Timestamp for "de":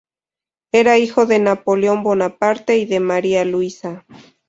1.27-1.37, 2.87-2.99